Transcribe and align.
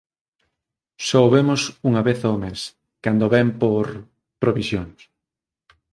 Só 1.07 1.19
o 1.27 1.31
vemos 1.35 1.61
unha 1.89 2.01
vez 2.07 2.19
ao 2.23 2.35
mes, 2.43 2.61
cando 3.03 3.31
vén 3.33 3.47
por... 3.61 3.87
provisións. 4.41 4.99